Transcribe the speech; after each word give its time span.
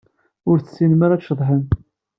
Ur 0.49 0.57
tessinem 0.59 1.01
ara 1.05 1.15
ad 1.15 1.21
tceḍḥem. 1.21 1.63